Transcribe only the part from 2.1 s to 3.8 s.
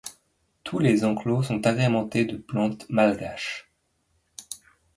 de plantes malgaches.